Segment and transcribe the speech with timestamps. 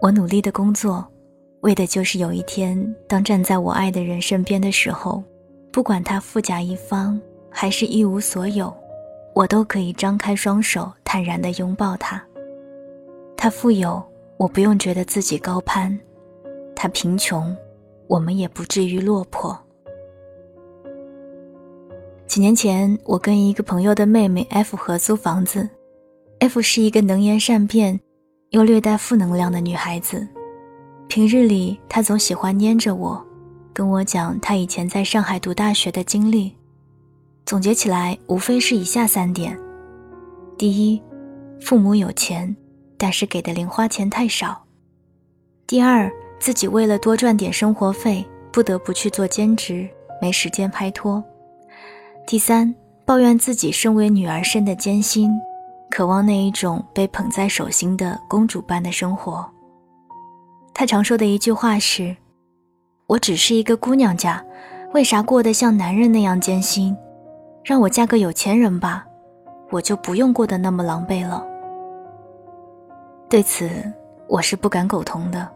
[0.00, 1.06] 我努力的工作，
[1.60, 5.22] 为的就是有一天，当站在我爱的人身边的时候，
[5.70, 7.20] 不管他富甲一方
[7.50, 8.74] 还是一无所有，
[9.34, 12.22] 我都可以张开双手，坦然的拥抱他。
[13.36, 14.02] 他富有，
[14.38, 15.94] 我不用觉得自己高攀；
[16.74, 17.54] 他贫穷，
[18.06, 19.54] 我们也不至于落魄。
[22.26, 25.68] 几年前，我跟一个朋友的妹妹 F 合租房子
[26.38, 28.00] ，F 是一个能言善辩。
[28.50, 30.26] 又略带负能量的女孩子，
[31.06, 33.24] 平日里她总喜欢黏着我，
[33.72, 36.52] 跟我讲她以前在上海读大学的经历。
[37.46, 39.56] 总结起来，无非是以下三点：
[40.58, 41.00] 第一，
[41.60, 42.54] 父母有钱，
[42.98, 44.48] 但是给的零花钱太少；
[45.64, 46.10] 第二，
[46.40, 49.88] 自己为了多赚点生活费，不得不去做兼职，
[50.20, 51.22] 没时间拍拖；
[52.26, 52.74] 第三，
[53.04, 55.30] 抱怨自己身为女儿身的艰辛。
[55.90, 59.44] 渴望那一种被捧在手心的公主般的生活。
[60.72, 62.16] 他常说的一句话是
[63.06, 64.42] ：“我只是一个姑娘家，
[64.94, 66.96] 为啥过得像男人那样艰辛？
[67.64, 69.04] 让我嫁个有钱人吧，
[69.70, 71.44] 我就不用过得那么狼狈了。”
[73.28, 73.68] 对此，
[74.28, 75.46] 我是不敢苟同的。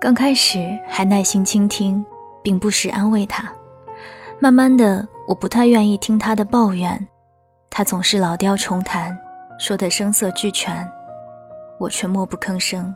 [0.00, 2.04] 刚开始还耐心倾听，
[2.42, 3.50] 并不时安慰他，
[4.38, 7.08] 慢慢的，我不太愿意听他的抱怨。
[7.78, 9.16] 他总是老调重弹，
[9.56, 10.84] 说得声色俱全，
[11.78, 12.92] 我却默不吭声。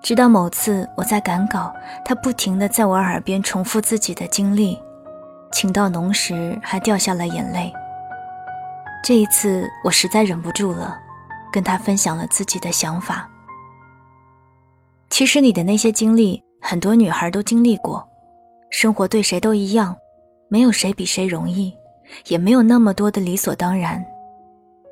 [0.00, 4.80] 直到某次我在赶稿，他不停地在我耳边重复自己的经历，
[5.50, 7.72] 情到浓时还掉下了眼泪。
[9.02, 10.96] 这一次我实在忍不住了，
[11.52, 13.28] 跟他分享了自己的想法。
[15.10, 18.08] 其实你的那些经历，很多女孩都经历过，
[18.70, 19.96] 生活对谁都一样，
[20.48, 21.76] 没有谁比谁容易。
[22.28, 24.04] 也没有那么多的理所当然。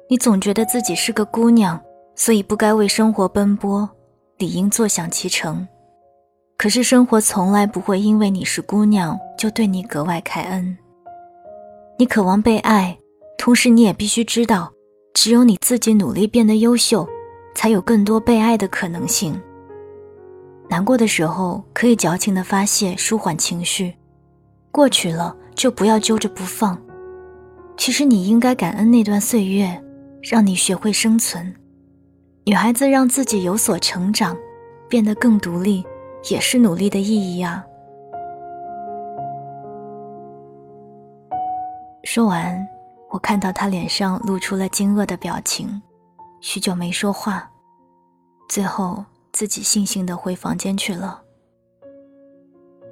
[0.09, 1.81] 你总觉得自己是个姑娘，
[2.17, 3.89] 所以不该为生活奔波，
[4.39, 5.67] 理应坐享其成。
[6.57, 10.77] 可是生活从来不会因为你是姑娘就对你格外开恩。
[11.97, 12.99] 你渴望被爱，
[13.39, 14.71] 同时你也必须知道，
[15.15, 17.09] 只有你自己努力变得优秀，
[17.55, 19.41] 才有更多被爱的可能性。
[20.69, 23.95] 难过的时候可以矫情的发泄，舒缓情绪，
[24.71, 26.81] 过去了就不要揪着不放。
[27.81, 29.83] 其实你应该感恩那段岁月，
[30.21, 31.57] 让你学会生存。
[32.45, 34.37] 女孩子让自己有所成长，
[34.87, 35.83] 变得更独立，
[36.29, 37.65] 也是努力的意义啊。
[42.05, 42.69] 说完，
[43.09, 45.81] 我看到他脸上露出了惊愕的表情，
[46.43, 47.51] 许久没说话，
[48.47, 49.03] 最后
[49.33, 51.23] 自己悻悻地回房间去了。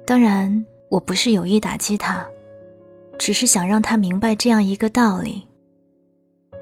[0.03, 2.25] 当然，我不是有意打击他。
[3.19, 5.45] 只是想让他明白这样一个道理：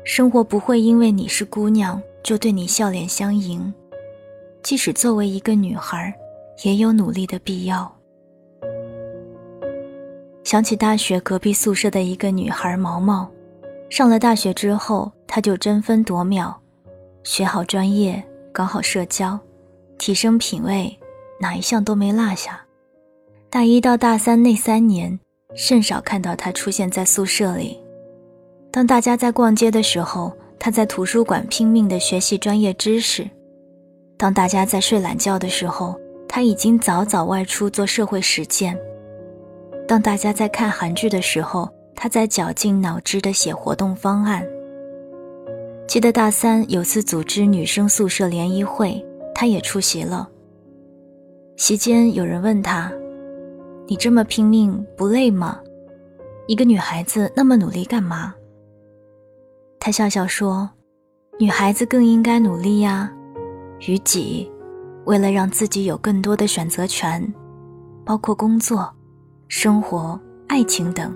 [0.04, 3.72] 生活不会因为你是姑娘就对你笑脸相迎，
[4.64, 6.12] 即使作为一个女孩，
[6.64, 7.90] 也有努力的必要。
[10.44, 13.30] 想起大学隔壁宿舍的一个女孩毛毛，
[13.90, 16.52] 上了大学之后，她就争分夺秒，
[17.24, 19.40] 学好专业，搞好社交，
[20.00, 20.98] 提升品味，
[21.40, 22.60] 哪一项都没落下。
[23.50, 25.20] 大一到大三那三年。
[25.58, 27.78] 甚少看到他出现在宿舍里。
[28.72, 33.24] 当大家在逛街的时候，他在图书馆拼命地学习专业知识；
[34.18, 38.76] 当大家在睡懒觉的时候，他已经早早外出做社会实践；
[39.88, 44.46] 当大家在看韩剧的时候，他在绞尽脑汁地写活动方案。
[45.88, 49.04] 记得大三有次组织女生宿舍联谊会，
[49.34, 50.30] 他也出席了。
[51.56, 52.92] 席间有人问他。
[53.90, 55.62] 你这么拼命不累吗？
[56.46, 58.36] 一个女孩子那么努力干嘛？
[59.80, 60.70] 他笑笑说
[61.40, 63.10] ：“女孩子更应该努力呀，
[63.88, 64.52] 于己，
[65.06, 67.34] 为了让自己有更多的选择权，
[68.04, 68.94] 包括工作、
[69.48, 71.10] 生活、爱情等；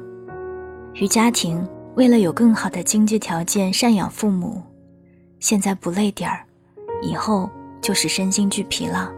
[0.93, 4.61] 于家庭，为了有更好的经济条件赡养父母。
[5.41, 6.46] 现在不累点儿，
[7.01, 7.49] 以后
[7.81, 9.11] 就是身心俱疲了。”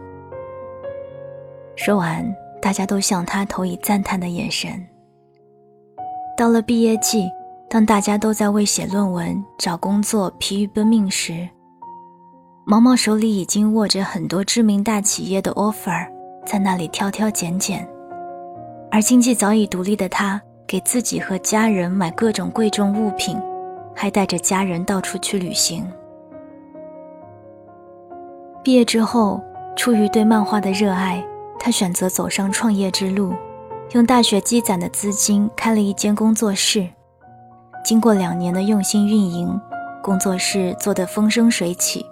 [1.76, 2.34] 说完。
[2.64, 4.82] 大家都向他投以赞叹的眼神。
[6.34, 7.30] 到了毕业季，
[7.68, 11.46] 当大家都在为写论文、找工作疲于奔命时，
[12.64, 16.08] 毛毛手里已经握着很多知名大企业的 offer，
[16.46, 17.86] 在那里挑挑拣拣。
[18.90, 23.38] 而经济早已独立的他，给自己和家人买各种贵重物品，
[23.94, 25.86] 还带着家人到处去旅行。
[28.62, 29.38] 毕业之后，
[29.76, 31.22] 出于对漫画的热爱。
[31.64, 33.34] 他选择走上创业之路，
[33.92, 36.86] 用大学积攒的资金开了一间工作室。
[37.82, 39.58] 经过两年的用心运营，
[40.02, 42.04] 工作室做得风生水起。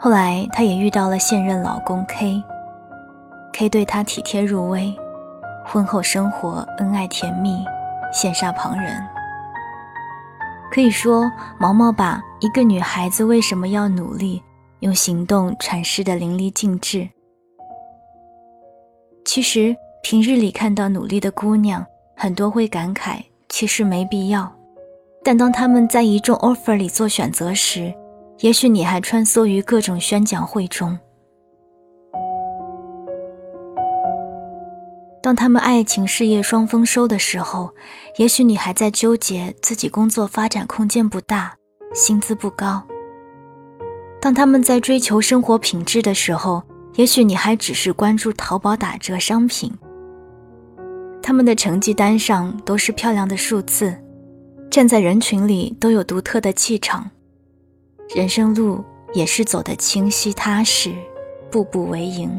[0.00, 4.96] 后来，她也遇到了现任老公 K，K 对她体贴入微，
[5.66, 7.66] 婚后生活恩爱甜蜜，
[8.14, 9.06] 羡煞旁人。
[10.70, 14.42] 可以说，毛毛把一个女孩子为什么要努力，
[14.80, 17.10] 用行动阐释的淋漓尽致。
[19.36, 21.84] 其实，平日里看到努力的姑娘，
[22.16, 24.50] 很多会感慨，其实没必要。
[25.22, 27.92] 但当他们在一众 offer 里做选择时，
[28.38, 30.98] 也许你还穿梭于各种宣讲会中。
[35.22, 37.68] 当他们爱情事业双丰收的时候，
[38.16, 41.54] 也许你还在纠结自己工作发展空间不大，
[41.92, 42.82] 薪资不高。
[44.18, 46.62] 当他们在追求生活品质的时候，
[46.96, 49.72] 也许你还只是关注淘宝打折商品。
[51.22, 53.96] 他们的成绩单上都是漂亮的数字，
[54.70, 57.10] 站在人群里都有独特的气场。
[58.14, 60.94] 人生路也是走得清晰踏实，
[61.50, 62.30] 步步为营。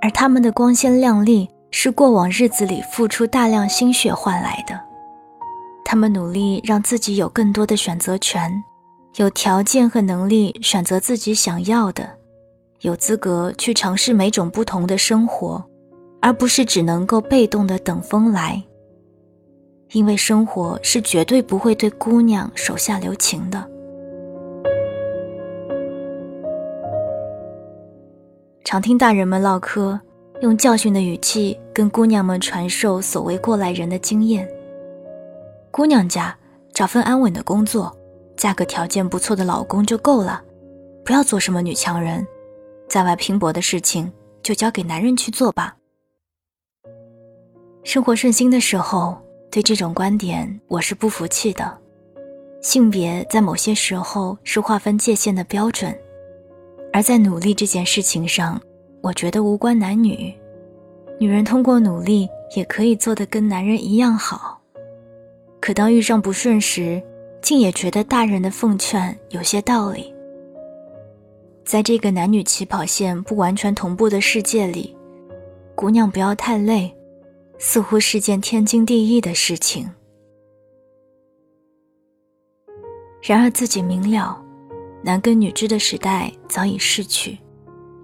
[0.00, 4.78] 而他们的光鲜亮丽是过往日子里付出大量心血换来的。
[5.84, 8.50] 他们努力让自己有更多的选择权，
[9.16, 12.18] 有条件和能力选择自己想要的，
[12.82, 15.64] 有资格去尝试每种不同的生活，
[16.20, 18.60] 而不是只能够被动的等风来。
[19.92, 23.64] 因为生活是绝对不会对姑娘手下留情的。
[28.64, 30.00] 常听大人们唠嗑，
[30.40, 34.48] 用教训的语气跟姑娘们传授所谓过来人的经验。
[35.70, 36.36] 姑娘家
[36.72, 37.96] 找份安稳的工作，
[38.36, 40.42] 嫁个条件不错的老公就够了，
[41.04, 42.26] 不要做什么女强人，
[42.92, 44.12] 在外拼搏的事情
[44.42, 45.74] 就交给男人去做吧。
[47.84, 49.16] 生活顺心的时候，
[49.50, 51.78] 对这种观点我是不服气的。
[52.60, 55.98] 性别在某些时候是划分界限的标准。
[56.92, 58.60] 而在努力这件事情上，
[59.00, 60.30] 我觉得无关男女，
[61.18, 64.60] 女人通过努力也可以做得跟男人一样好。
[65.62, 67.02] 可当遇上不顺时，
[67.40, 70.14] 竟也觉得大人的奉劝有些道理。
[71.64, 74.96] 在这个男女起跑线不完全同步的世界里，
[75.74, 76.94] 姑娘不要太累，
[77.58, 79.88] 似乎是件天经地义的事情。
[83.22, 84.38] 然而自己明了。
[85.04, 87.36] 男耕女织的时代早已逝去，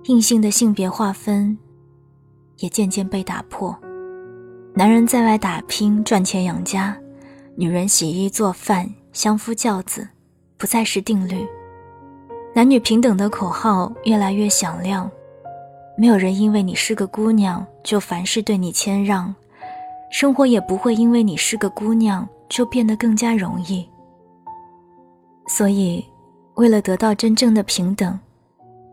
[0.06, 1.56] 硬性的性别划分
[2.56, 3.76] 也渐渐被打破。
[4.75, 7.00] 男人在外打拼赚钱养家，
[7.54, 10.08] 女人洗衣做饭相夫教子，
[10.56, 11.46] 不再是定律。
[12.58, 15.08] 男女平等的口号越来越响亮，
[15.96, 19.32] 没有人因为你是个姑娘就凡事对你谦让，
[20.10, 23.88] 生活也不会因为你是个姑娘就变得更加容易。
[25.46, 26.05] 所以。
[26.56, 28.19] 为了得到真正的平等，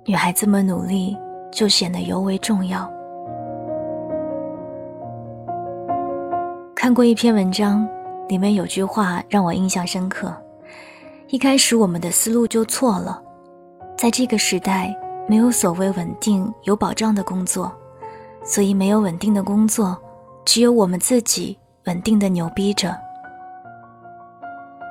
[0.06, 1.18] 女孩子们努力
[1.52, 2.88] 就显得尤为重要。
[6.76, 7.90] 看过一篇文章，
[8.28, 10.32] 里面有句话让我印象深刻：
[11.30, 13.20] 一开始我们的思路就错了，
[13.98, 14.96] 在这个时代，
[15.28, 17.72] 没有所谓稳定有保障的工作，
[18.44, 19.98] 所以没有稳定的工作，
[20.46, 22.96] 只有我们自己稳定的牛逼着。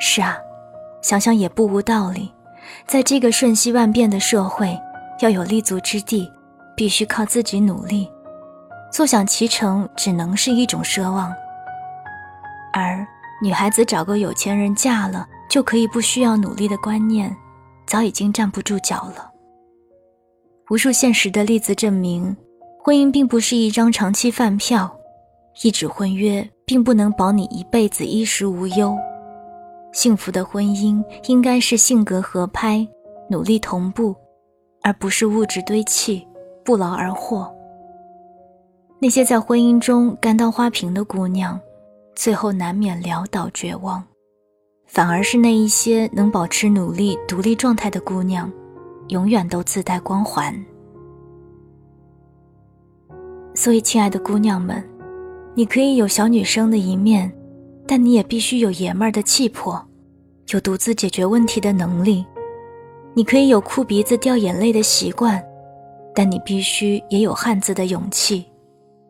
[0.01, 0.37] 是啊，
[1.03, 2.33] 想想也不无道理。
[2.87, 4.77] 在这个瞬息万变的社会，
[5.21, 6.31] 要有立足之地，
[6.75, 8.11] 必须靠自己努力。
[8.91, 11.33] 坐享其成只能是一种奢望。
[12.73, 13.07] 而
[13.43, 17.37] 女孩子找个有钱人嫁了就可以不需要努力的观念，
[17.87, 19.31] 早已经站不住脚了。
[20.71, 22.37] 无数现实的例子证明，
[22.83, 24.95] 婚姻并不是一张长期饭票，
[25.63, 28.97] 一纸婚约并不能保你一辈子衣食无忧。
[29.93, 32.87] 幸福的婚姻应该是性格合拍、
[33.29, 34.15] 努力同步，
[34.83, 36.27] 而不是物质堆砌、
[36.65, 37.49] 不劳而获。
[38.99, 41.61] 那些在婚姻中甘当花瓶的姑娘，
[42.17, 44.03] 最后难免潦倒绝望；
[44.95, 48.49] 反而是那一些能保持努力、独立状态的姑娘，
[49.09, 50.55] 永远都自带光环。
[53.57, 54.83] 所以，亲爱的姑娘们，
[55.57, 57.31] 你可以有小女生的一面。
[57.87, 59.79] 但你也必须有爷们儿的气魄，
[60.53, 62.25] 有独自解决问题的能力。
[63.13, 65.43] 你可以有哭鼻子掉眼泪的习惯，
[66.15, 68.47] 但你必须也有汉子的勇气，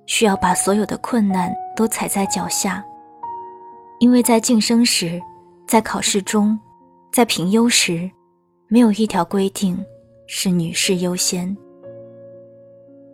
[0.06, 2.84] 需要把所有的困难都踩在脚下。
[4.00, 5.22] 因为在晋升时，
[5.66, 6.58] 在考试中，
[7.12, 8.10] 在评优时，
[8.68, 9.82] 没有一条规定
[10.26, 11.56] 是女士优先。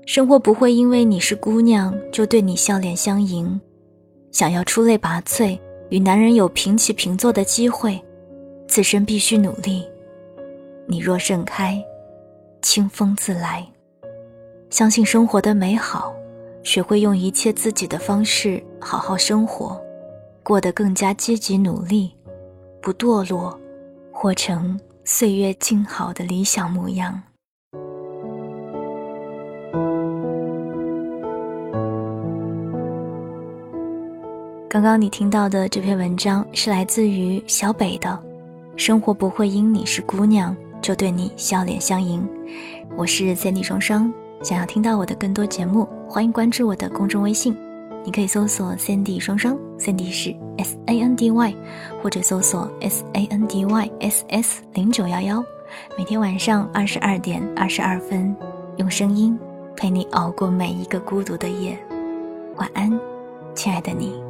[0.07, 3.61] 生活不会因为你是姑娘就对你笑脸相迎。
[4.33, 8.01] 想要出类拔萃，与男人有平起平坐的机会，
[8.67, 9.85] 自身必须努力。
[10.87, 11.83] 你若盛开，
[12.63, 13.67] 清风自来。
[14.71, 16.15] 相信生活的美好，
[16.63, 19.81] 学会用一切自己的方式好好生活，
[20.43, 22.13] 过得更加积极努力，
[22.83, 23.61] 不堕落，
[24.11, 27.23] 活成岁月静好的理想模样。
[34.67, 38.09] 刚刚你听到的这篇文章是来自于小北的，
[38.79, 42.23] 《生活不会因你是姑娘就对你笑脸相迎》。
[42.97, 44.11] 我是 Sandy 双双，
[44.43, 47.55] 想要听到我的更多节目，欢迎关注我的公众微信，
[48.05, 51.55] 你可以搜索 Sandy 双双，Sandy 是 S A N D Y，
[52.03, 55.45] 或者搜索 S A N D Y S S 零九幺幺。
[55.97, 58.35] 每天晚上二十二点二十二分，
[58.79, 59.39] 用声音
[59.77, 61.79] 陪你熬过每一个孤独的夜。
[62.57, 62.91] 晚安，
[63.55, 64.30] 亲爱的你。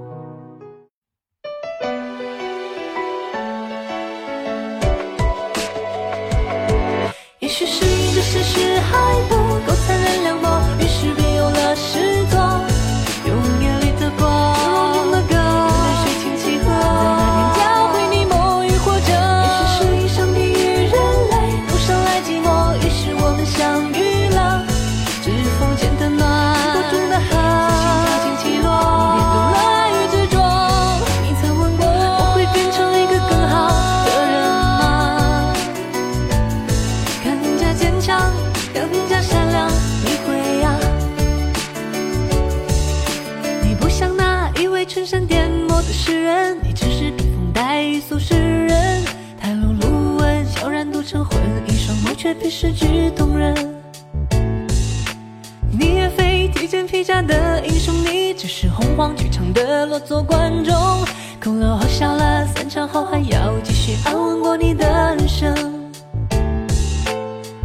[62.81, 65.55] 了，散场后还要继续安稳过你的人生。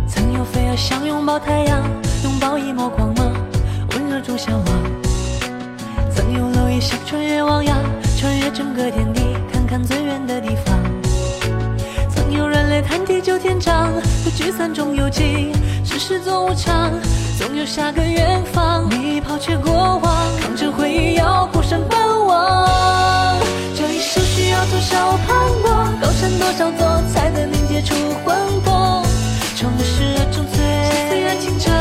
[0.08, 1.82] 曾有飞蛾想拥抱太阳，
[2.24, 3.32] 拥抱一抹光芒，
[3.92, 4.66] 温热中向往。
[6.14, 7.78] 曾有蝼蚁想穿越汪洋，
[8.18, 9.22] 穿越整个天地，
[9.54, 10.78] 看看最远的地方。
[12.10, 13.94] 曾有人类谈地久天长，
[14.24, 15.54] 可聚散终有尽，
[15.86, 16.92] 世事总无常，
[17.38, 18.90] 总有下个远方。
[18.90, 23.05] 你抛却过往，扛着回忆要孤身奔往。
[24.88, 25.28] 这一生需要多少攀
[25.62, 25.68] 过，
[26.02, 29.04] 高山多少座，才能凝结出魂魄？
[29.56, 30.46] 唱的是热中，
[31.10, 31.72] 虽然清澈，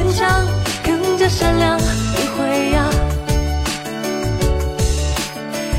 [0.00, 0.46] 坚强，
[0.82, 2.90] 更加善良，你会呀？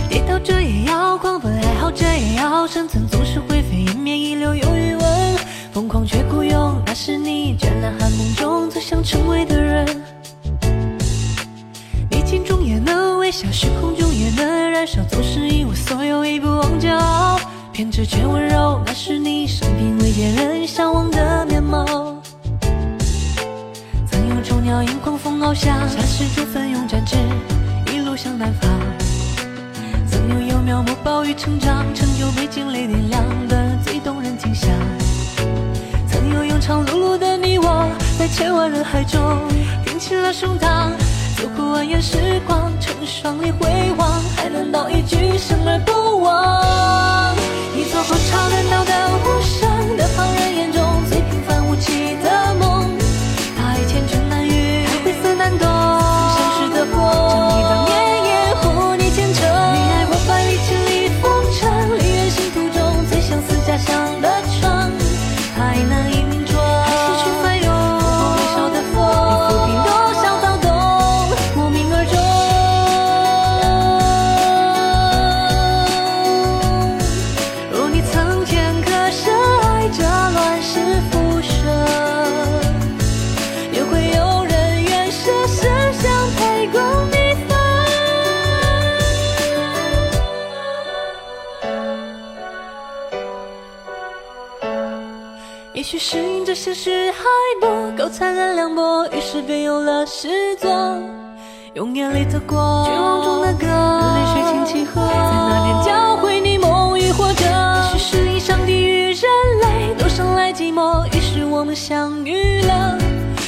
[0.08, 5.36] 跌倒着也要狂奔，爱好着也要生存，总是灰飞烟灭，一溜有余温。
[5.74, 9.88] 疯狂却孤勇，那是你倦懒寒梦中最想成为的人。
[12.12, 17.40] 逆境中也能微笑，虚空中也能燃烧，总是一无所有，一不忘骄傲。
[17.74, 22.01] 偏执却温柔，那是你生平未见人向往的面貌。
[24.62, 27.18] 鸟迎狂风翱翔，霎时间奋勇展翅，
[27.92, 28.70] 一路向南方。
[30.08, 34.70] 曾有幼苗莫暴雨成长，成就被惊雷点亮的最动人景象。
[36.08, 37.90] 曾有庸常碌碌的你我，
[38.20, 39.20] 在千万人海中
[39.84, 40.92] 挺起了胸膛，
[41.38, 47.36] 走过蜿蜒时光，成双眼回望，还能道一句生而不忘。
[47.76, 48.94] 你走过超人道的
[49.26, 52.16] 无声的旁人眼中最平凡无奇
[95.92, 97.20] 许是因这现实还
[97.60, 97.68] 不
[97.98, 100.72] 够残忍凉薄，于是便有了诗作，
[101.74, 107.44] 用眼里的光，绝望中的歌，泪水轻轻和，在那年教会你梦与活着。
[107.44, 109.22] 也许是因上帝与人
[109.64, 112.98] 类都生来寂寞，于是我们相遇了，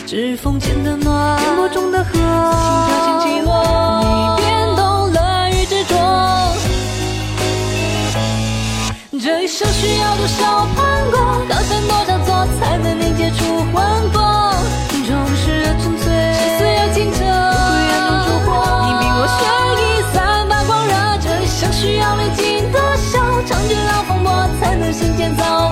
[0.05, 3.55] 指缝间的暖，颠簸中的河，心跳轻起落，
[4.03, 5.95] 你变懂了与执着。
[10.01, 12.12] 要多少盼过，高山多
[13.23, 14.21] 少座才能凝结出魂魄？
[15.05, 17.23] 终是热成醉，心碎又清澈，灰
[17.91, 18.51] 暗中烛火，
[18.85, 19.39] 你比我绚
[19.77, 19.81] 丽，
[20.13, 20.15] 散
[20.49, 25.62] 发光热，这像需要历经的笑，尝尽老风波，才能心间早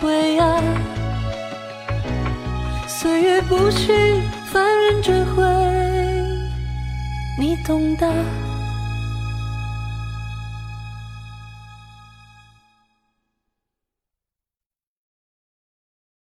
[0.00, 0.62] 天，你会啊？
[2.86, 3.92] 岁月不许
[4.46, 5.44] 凡人追悔，
[7.38, 8.45] 你懂得。